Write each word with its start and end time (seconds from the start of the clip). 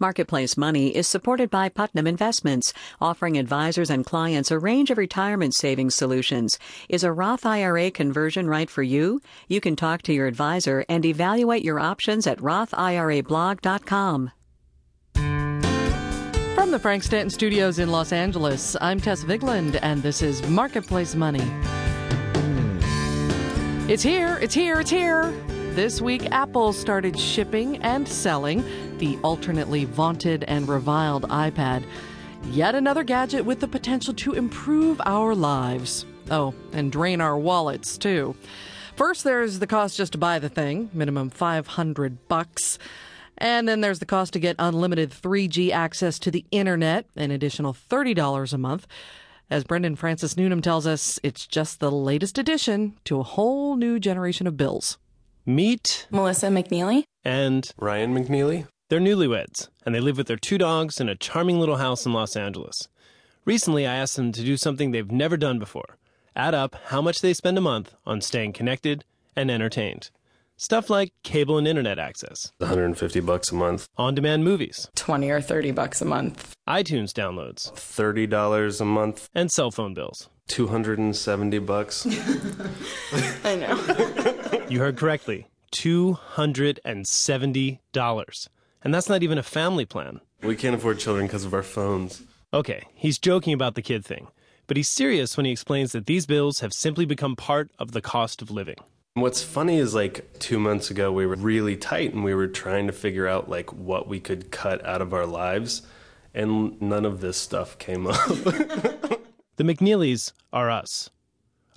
Marketplace 0.00 0.56
Money 0.56 0.96
is 0.96 1.06
supported 1.06 1.50
by 1.50 1.68
Putnam 1.68 2.06
Investments, 2.06 2.72
offering 3.02 3.36
advisors 3.36 3.90
and 3.90 4.06
clients 4.06 4.50
a 4.50 4.58
range 4.58 4.90
of 4.90 4.96
retirement 4.96 5.54
savings 5.54 5.94
solutions. 5.94 6.58
Is 6.88 7.04
a 7.04 7.12
Roth 7.12 7.44
IRA 7.44 7.90
conversion 7.90 8.48
right 8.48 8.70
for 8.70 8.82
you? 8.82 9.20
You 9.46 9.60
can 9.60 9.76
talk 9.76 10.00
to 10.02 10.14
your 10.14 10.26
advisor 10.26 10.86
and 10.88 11.04
evaluate 11.04 11.62
your 11.62 11.78
options 11.78 12.26
at 12.26 12.38
rothirablog.com. 12.38 14.30
From 16.54 16.70
the 16.70 16.78
Frank 16.78 17.02
Stanton 17.02 17.30
Studios 17.30 17.78
in 17.78 17.90
Los 17.90 18.12
Angeles, 18.12 18.76
I'm 18.80 19.00
Tess 19.00 19.22
Vigland, 19.24 19.78
and 19.82 20.02
this 20.02 20.22
is 20.22 20.42
Marketplace 20.48 21.14
Money. 21.14 21.46
It's 23.90 24.02
here, 24.02 24.38
it's 24.40 24.54
here, 24.54 24.80
it's 24.80 24.90
here. 24.90 25.34
This 25.74 26.00
week, 26.00 26.30
Apple 26.32 26.72
started 26.72 27.18
shipping 27.18 27.76
and 27.78 28.06
selling 28.06 28.64
the 28.98 29.16
alternately 29.22 29.84
vaunted 29.84 30.42
and 30.44 30.68
reviled 30.68 31.22
iPad. 31.28 31.84
Yet 32.50 32.74
another 32.74 33.04
gadget 33.04 33.44
with 33.44 33.60
the 33.60 33.68
potential 33.68 34.12
to 34.14 34.32
improve 34.32 35.00
our 35.06 35.32
lives. 35.32 36.06
Oh, 36.28 36.54
and 36.72 36.90
drain 36.90 37.20
our 37.20 37.38
wallets, 37.38 37.96
too. 37.96 38.34
First, 38.96 39.22
there's 39.22 39.60
the 39.60 39.66
cost 39.68 39.96
just 39.96 40.12
to 40.12 40.18
buy 40.18 40.40
the 40.40 40.48
thing, 40.48 40.90
minimum 40.92 41.30
500 41.30 42.28
bucks. 42.28 42.78
And 43.38 43.68
then 43.68 43.80
there's 43.80 44.00
the 44.00 44.06
cost 44.06 44.32
to 44.32 44.40
get 44.40 44.56
unlimited 44.58 45.10
3G 45.12 45.70
access 45.70 46.18
to 46.18 46.32
the 46.32 46.44
internet, 46.50 47.06
an 47.14 47.30
additional 47.30 47.74
$30 47.74 48.52
a 48.52 48.58
month. 48.58 48.88
As 49.48 49.64
Brendan 49.64 49.96
Francis 49.96 50.36
Newnam 50.36 50.62
tells 50.62 50.86
us, 50.86 51.18
it's 51.22 51.46
just 51.46 51.78
the 51.78 51.92
latest 51.92 52.38
addition 52.38 52.96
to 53.04 53.20
a 53.20 53.24
whole 53.24 53.76
new 53.76 53.98
generation 53.98 54.46
of 54.46 54.56
bills. 54.56 54.98
Meet 55.46 56.06
Melissa 56.10 56.46
McNeely 56.48 57.04
and 57.24 57.72
Ryan 57.78 58.14
McNeely. 58.14 58.66
They're 58.88 59.00
newlyweds, 59.00 59.68
and 59.86 59.94
they 59.94 60.00
live 60.00 60.18
with 60.18 60.26
their 60.26 60.36
two 60.36 60.58
dogs 60.58 61.00
in 61.00 61.08
a 61.08 61.14
charming 61.14 61.60
little 61.60 61.76
house 61.76 62.04
in 62.04 62.12
Los 62.12 62.36
Angeles. 62.36 62.88
Recently, 63.44 63.86
I 63.86 63.94
asked 63.94 64.16
them 64.16 64.32
to 64.32 64.42
do 64.42 64.56
something 64.56 64.90
they've 64.90 65.10
never 65.10 65.36
done 65.36 65.58
before 65.58 65.96
add 66.36 66.54
up 66.54 66.76
how 66.86 67.02
much 67.02 67.20
they 67.20 67.34
spend 67.34 67.58
a 67.58 67.60
month 67.60 67.94
on 68.06 68.20
staying 68.20 68.52
connected 68.52 69.04
and 69.36 69.50
entertained. 69.50 70.10
Stuff 70.56 70.90
like 70.90 71.12
cable 71.22 71.56
and 71.56 71.66
internet 71.66 71.98
access, 71.98 72.52
150 72.58 73.20
bucks 73.20 73.50
a 73.50 73.54
month, 73.54 73.88
on 73.96 74.14
demand 74.14 74.44
movies, 74.44 74.88
20 74.94 75.30
or 75.30 75.40
30 75.40 75.70
bucks 75.72 76.02
a 76.02 76.04
month, 76.04 76.54
iTunes 76.68 77.12
downloads, 77.12 77.72
$30 77.72 78.80
a 78.80 78.84
month, 78.84 79.28
and 79.34 79.50
cell 79.50 79.70
phone 79.70 79.94
bills. 79.94 80.28
270 80.48 81.58
bucks. 81.60 82.06
I 83.44 83.54
know. 83.56 84.46
You 84.70 84.78
heard 84.78 84.96
correctly. 84.96 85.48
$270. 85.72 88.48
And 88.82 88.94
that's 88.94 89.08
not 89.08 89.24
even 89.24 89.36
a 89.36 89.42
family 89.42 89.84
plan. 89.84 90.20
We 90.42 90.54
can't 90.54 90.76
afford 90.76 91.00
children 91.00 91.26
because 91.26 91.44
of 91.44 91.52
our 91.52 91.64
phones. 91.64 92.22
Okay, 92.54 92.84
he's 92.94 93.18
joking 93.18 93.52
about 93.52 93.74
the 93.74 93.82
kid 93.82 94.04
thing, 94.04 94.28
but 94.68 94.76
he's 94.76 94.88
serious 94.88 95.36
when 95.36 95.44
he 95.44 95.50
explains 95.52 95.90
that 95.92 96.06
these 96.06 96.24
bills 96.24 96.60
have 96.60 96.72
simply 96.72 97.04
become 97.04 97.34
part 97.34 97.68
of 97.80 97.90
the 97.90 98.00
cost 98.00 98.40
of 98.42 98.50
living. 98.52 98.76
What's 99.14 99.42
funny 99.42 99.78
is 99.78 99.92
like 99.92 100.38
2 100.38 100.60
months 100.60 100.88
ago 100.88 101.10
we 101.10 101.26
were 101.26 101.34
really 101.34 101.76
tight 101.76 102.14
and 102.14 102.22
we 102.22 102.32
were 102.32 102.46
trying 102.46 102.86
to 102.86 102.92
figure 102.92 103.26
out 103.26 103.50
like 103.50 103.72
what 103.72 104.06
we 104.06 104.20
could 104.20 104.52
cut 104.52 104.86
out 104.86 105.02
of 105.02 105.12
our 105.12 105.26
lives 105.26 105.82
and 106.32 106.80
none 106.80 107.04
of 107.04 107.20
this 107.20 107.36
stuff 107.36 107.76
came 107.78 108.06
up. 108.10 108.28
the 108.28 109.18
McNeelys 109.64 110.32
are 110.52 110.70
us. 110.70 111.10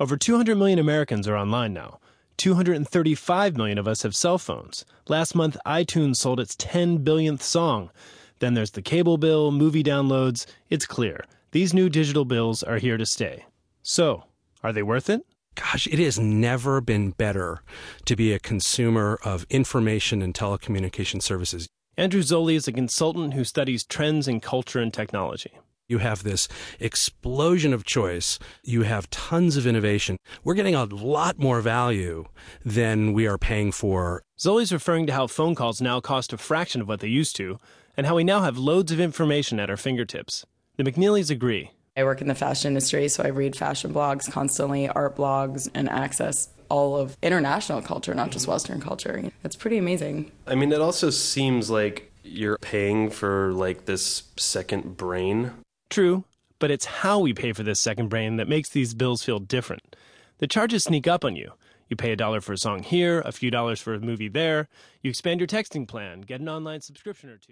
Over 0.00 0.16
200 0.16 0.58
million 0.58 0.80
Americans 0.80 1.28
are 1.28 1.36
online 1.36 1.72
now. 1.72 2.00
235 2.40 3.58
million 3.58 3.76
of 3.76 3.86
us 3.86 4.00
have 4.00 4.16
cell 4.16 4.38
phones. 4.38 4.86
Last 5.08 5.34
month, 5.34 5.58
iTunes 5.66 6.16
sold 6.16 6.40
its 6.40 6.56
10 6.56 7.04
billionth 7.04 7.42
song. 7.42 7.90
Then 8.38 8.54
there's 8.54 8.70
the 8.70 8.80
cable 8.80 9.18
bill, 9.18 9.52
movie 9.52 9.84
downloads. 9.84 10.46
It's 10.70 10.86
clear. 10.86 11.26
These 11.50 11.74
new 11.74 11.90
digital 11.90 12.24
bills 12.24 12.62
are 12.62 12.78
here 12.78 12.96
to 12.96 13.04
stay. 13.04 13.44
So, 13.82 14.24
are 14.62 14.72
they 14.72 14.82
worth 14.82 15.10
it? 15.10 15.20
Gosh, 15.54 15.86
it 15.86 15.98
has 15.98 16.18
never 16.18 16.80
been 16.80 17.10
better 17.10 17.60
to 18.06 18.16
be 18.16 18.32
a 18.32 18.38
consumer 18.38 19.18
of 19.22 19.44
information 19.50 20.22
and 20.22 20.32
telecommunication 20.32 21.20
services. 21.20 21.68
Andrew 21.98 22.22
Zolli 22.22 22.54
is 22.54 22.66
a 22.66 22.72
consultant 22.72 23.34
who 23.34 23.44
studies 23.44 23.84
trends 23.84 24.26
in 24.26 24.40
culture 24.40 24.80
and 24.80 24.94
technology. 24.94 25.52
You 25.90 25.98
have 25.98 26.22
this 26.22 26.46
explosion 26.78 27.72
of 27.72 27.82
choice. 27.84 28.38
You 28.62 28.82
have 28.82 29.10
tons 29.10 29.56
of 29.56 29.66
innovation. 29.66 30.18
We're 30.44 30.54
getting 30.54 30.76
a 30.76 30.84
lot 30.84 31.36
more 31.40 31.60
value 31.60 32.26
than 32.64 33.12
we 33.12 33.26
are 33.26 33.36
paying 33.36 33.72
for. 33.72 34.22
Zolli's 34.38 34.72
referring 34.72 35.08
to 35.08 35.12
how 35.12 35.26
phone 35.26 35.56
calls 35.56 35.80
now 35.80 35.98
cost 35.98 36.32
a 36.32 36.38
fraction 36.38 36.80
of 36.80 36.86
what 36.86 37.00
they 37.00 37.08
used 37.08 37.34
to, 37.36 37.58
and 37.96 38.06
how 38.06 38.14
we 38.14 38.22
now 38.22 38.42
have 38.42 38.56
loads 38.56 38.92
of 38.92 39.00
information 39.00 39.58
at 39.58 39.68
our 39.68 39.76
fingertips. 39.76 40.46
The 40.76 40.84
McNeelys 40.84 41.28
agree. 41.28 41.72
I 41.96 42.04
work 42.04 42.20
in 42.20 42.28
the 42.28 42.36
fashion 42.36 42.68
industry, 42.68 43.08
so 43.08 43.24
I 43.24 43.28
read 43.30 43.56
fashion 43.56 43.92
blogs 43.92 44.30
constantly, 44.30 44.88
art 44.88 45.16
blogs, 45.16 45.68
and 45.74 45.88
access 45.88 46.50
all 46.68 46.96
of 46.96 47.16
international 47.20 47.82
culture, 47.82 48.14
not 48.14 48.30
just 48.30 48.46
Western 48.46 48.80
culture. 48.80 49.28
It's 49.42 49.56
pretty 49.56 49.76
amazing. 49.76 50.30
I 50.46 50.54
mean, 50.54 50.70
it 50.70 50.80
also 50.80 51.10
seems 51.10 51.68
like 51.68 52.12
you're 52.22 52.58
paying 52.58 53.10
for 53.10 53.52
like 53.54 53.86
this 53.86 54.22
second 54.36 54.96
brain. 54.96 55.50
True, 55.90 56.22
but 56.60 56.70
it's 56.70 56.84
how 56.84 57.18
we 57.18 57.34
pay 57.34 57.52
for 57.52 57.64
this 57.64 57.80
second 57.80 58.08
brain 58.08 58.36
that 58.36 58.48
makes 58.48 58.68
these 58.68 58.94
bills 58.94 59.24
feel 59.24 59.40
different. 59.40 59.96
The 60.38 60.46
charges 60.46 60.84
sneak 60.84 61.08
up 61.08 61.24
on 61.24 61.34
you. 61.34 61.52
You 61.88 61.96
pay 61.96 62.12
a 62.12 62.16
dollar 62.16 62.40
for 62.40 62.52
a 62.52 62.56
song 62.56 62.84
here, 62.84 63.20
a 63.22 63.32
few 63.32 63.50
dollars 63.50 63.80
for 63.80 63.94
a 63.94 64.00
movie 64.00 64.28
there. 64.28 64.68
You 65.02 65.10
expand 65.10 65.40
your 65.40 65.48
texting 65.48 65.88
plan, 65.88 66.20
get 66.20 66.40
an 66.40 66.48
online 66.48 66.80
subscription 66.80 67.28
or 67.28 67.38
two. 67.38 67.48